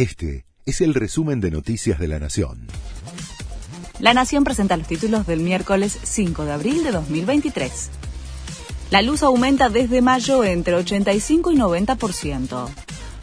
Este 0.00 0.46
es 0.64 0.80
el 0.80 0.94
resumen 0.94 1.42
de 1.42 1.50
Noticias 1.50 1.98
de 1.98 2.08
la 2.08 2.18
Nación. 2.18 2.68
La 3.98 4.14
Nación 4.14 4.44
presenta 4.44 4.78
los 4.78 4.86
títulos 4.86 5.26
del 5.26 5.40
miércoles 5.40 5.98
5 6.02 6.46
de 6.46 6.52
abril 6.52 6.82
de 6.82 6.90
2023. 6.90 7.90
La 8.90 9.02
luz 9.02 9.22
aumenta 9.22 9.68
desde 9.68 10.00
mayo 10.00 10.42
entre 10.42 10.74
85 10.74 11.52
y 11.52 11.56
90% 11.56 12.68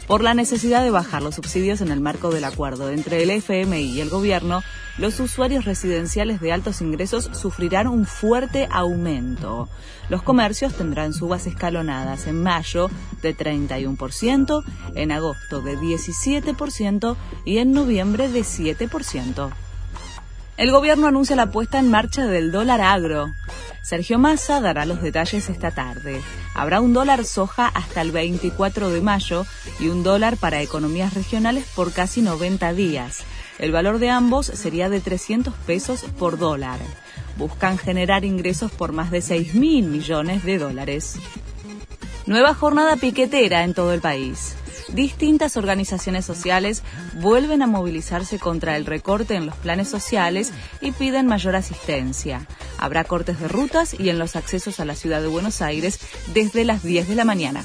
por 0.06 0.22
la 0.22 0.34
necesidad 0.34 0.84
de 0.84 0.92
bajar 0.92 1.20
los 1.20 1.34
subsidios 1.34 1.80
en 1.80 1.90
el 1.90 2.00
marco 2.00 2.30
del 2.30 2.44
acuerdo 2.44 2.90
entre 2.90 3.24
el 3.24 3.30
FMI 3.30 3.80
y 3.80 4.00
el 4.00 4.08
gobierno, 4.08 4.62
los 4.98 5.20
usuarios 5.20 5.64
residenciales 5.64 6.40
de 6.40 6.52
altos 6.52 6.80
ingresos 6.80 7.30
sufrirán 7.32 7.86
un 7.86 8.04
fuerte 8.04 8.68
aumento. 8.70 9.68
Los 10.08 10.22
comercios 10.22 10.74
tendrán 10.74 11.12
subas 11.12 11.46
escalonadas 11.46 12.26
en 12.26 12.42
mayo 12.42 12.90
de 13.22 13.36
31%, 13.36 14.64
en 14.94 15.12
agosto 15.12 15.60
de 15.60 15.78
17% 15.78 17.16
y 17.44 17.58
en 17.58 17.72
noviembre 17.72 18.28
de 18.28 18.40
7%. 18.40 19.50
El 20.56 20.72
gobierno 20.72 21.06
anuncia 21.06 21.36
la 21.36 21.52
puesta 21.52 21.78
en 21.78 21.88
marcha 21.88 22.26
del 22.26 22.50
dólar 22.50 22.80
agro. 22.80 23.28
Sergio 23.84 24.18
Massa 24.18 24.60
dará 24.60 24.84
los 24.84 25.00
detalles 25.00 25.48
esta 25.48 25.70
tarde. 25.70 26.20
Habrá 26.54 26.80
un 26.80 26.92
dólar 26.92 27.24
soja 27.24 27.68
hasta 27.68 28.02
el 28.02 28.10
24 28.10 28.90
de 28.90 29.00
mayo 29.00 29.46
y 29.78 29.88
un 29.88 30.02
dólar 30.02 30.36
para 30.36 30.60
economías 30.60 31.14
regionales 31.14 31.64
por 31.76 31.92
casi 31.92 32.20
90 32.20 32.72
días. 32.72 33.24
El 33.58 33.72
valor 33.72 33.98
de 33.98 34.10
ambos 34.10 34.46
sería 34.46 34.88
de 34.88 35.00
300 35.00 35.54
pesos 35.66 36.04
por 36.18 36.38
dólar. 36.38 36.78
Buscan 37.36 37.78
generar 37.78 38.24
ingresos 38.24 38.70
por 38.70 38.92
más 38.92 39.10
de 39.10 39.20
6 39.22 39.54
mil 39.54 39.86
millones 39.86 40.44
de 40.44 40.58
dólares. 40.58 41.16
Nueva 42.26 42.54
jornada 42.54 42.96
piquetera 42.96 43.64
en 43.64 43.74
todo 43.74 43.92
el 43.92 44.00
país 44.00 44.56
distintas 44.92 45.56
organizaciones 45.56 46.24
sociales 46.24 46.82
vuelven 47.14 47.62
a 47.62 47.66
movilizarse 47.66 48.38
contra 48.38 48.76
el 48.76 48.86
recorte 48.86 49.34
en 49.34 49.46
los 49.46 49.56
planes 49.56 49.88
sociales 49.88 50.52
y 50.80 50.92
piden 50.92 51.26
mayor 51.26 51.56
asistencia. 51.56 52.46
Habrá 52.78 53.04
cortes 53.04 53.40
de 53.40 53.48
rutas 53.48 53.94
y 53.98 54.08
en 54.08 54.18
los 54.18 54.36
accesos 54.36 54.80
a 54.80 54.84
la 54.84 54.94
ciudad 54.94 55.20
de 55.20 55.28
Buenos 55.28 55.62
Aires 55.62 56.00
desde 56.32 56.64
las 56.64 56.82
10 56.82 57.08
de 57.08 57.14
la 57.14 57.24
mañana. 57.24 57.64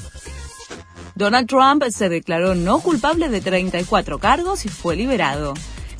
Donald 1.14 1.48
Trump 1.48 1.84
se 1.90 2.08
declaró 2.08 2.54
no 2.54 2.80
culpable 2.80 3.28
de 3.28 3.40
34 3.40 4.18
cargos 4.18 4.64
y 4.64 4.68
fue 4.68 4.96
liberado. 4.96 5.54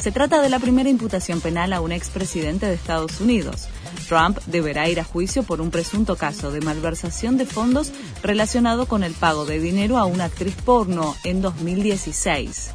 Se 0.05 0.12
trata 0.12 0.42
de 0.42 0.50
la 0.50 0.58
primera 0.58 0.91
imputación 0.91 1.41
penal 1.41 1.72
a 1.72 1.80
un 1.80 1.91
expresidente 1.91 2.66
de 2.66 2.74
Estados 2.74 3.22
Unidos. 3.22 3.69
Trump 4.06 4.38
deberá 4.44 4.86
ir 4.91 5.00
a 5.00 5.05
juicio 5.05 5.44
por 5.44 5.62
un 5.62 5.70
presunto 5.70 6.16
caso 6.16 6.52
de 6.52 6.61
malversación 6.61 7.38
de 7.38 7.46
fondos 7.46 7.91
relacionado 8.22 8.84
con 8.84 9.02
el 9.02 9.14
pago 9.14 9.46
de 9.46 9.58
dinero 9.58 9.96
a 9.96 10.05
una 10.05 10.27
actriz 10.27 10.56
porno 10.62 11.16
en 11.24 11.41
2016. 11.41 12.72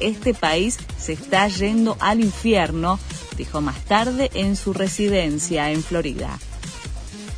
Este 0.00 0.34
país 0.34 0.76
se 0.98 1.12
está 1.12 1.46
yendo 1.46 1.96
al 2.00 2.18
infierno, 2.18 2.98
dijo 3.36 3.60
más 3.60 3.78
tarde 3.84 4.32
en 4.34 4.56
su 4.56 4.72
residencia 4.72 5.70
en 5.70 5.84
Florida. 5.84 6.36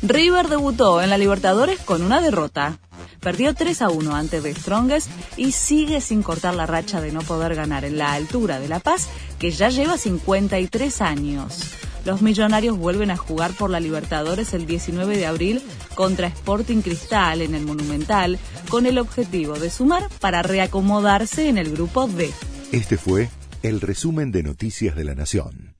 River 0.01 0.47
debutó 0.47 1.03
en 1.03 1.11
la 1.11 1.19
Libertadores 1.19 1.79
con 1.81 2.01
una 2.01 2.19
derrota. 2.19 2.79
Perdió 3.25 3.55
3 3.55 3.81
a 3.81 3.89
1 3.89 4.15
ante 4.15 4.39
The 4.39 4.53
Strongest 4.53 5.09
y 5.35 5.51
sigue 5.51 5.99
sin 5.99 6.21
cortar 6.21 6.53
la 6.53 6.67
racha 6.67 7.01
de 7.01 7.11
no 7.11 7.21
poder 7.21 7.55
ganar 7.55 7.83
en 7.83 7.97
la 7.97 8.13
altura 8.13 8.59
de 8.59 8.67
La 8.67 8.79
Paz, 8.79 9.07
que 9.39 9.49
ya 9.49 9.69
lleva 9.69 9.97
53 9.97 11.01
años. 11.01 11.71
Los 12.05 12.21
millonarios 12.21 12.77
vuelven 12.77 13.09
a 13.09 13.17
jugar 13.17 13.53
por 13.53 13.71
la 13.71 13.79
Libertadores 13.79 14.53
el 14.53 14.67
19 14.67 15.17
de 15.17 15.25
abril 15.25 15.63
contra 15.95 16.27
Sporting 16.27 16.81
Cristal 16.81 17.41
en 17.41 17.55
el 17.55 17.65
Monumental, 17.65 18.37
con 18.69 18.85
el 18.85 18.99
objetivo 18.99 19.57
de 19.57 19.71
sumar 19.71 20.07
para 20.19 20.43
reacomodarse 20.43 21.49
en 21.49 21.57
el 21.57 21.71
grupo 21.71 22.07
D. 22.07 22.29
Este 22.73 22.95
fue 22.95 23.31
el 23.63 23.81
resumen 23.81 24.31
de 24.31 24.43
Noticias 24.43 24.95
de 24.95 25.03
la 25.03 25.15
Nación. 25.15 25.74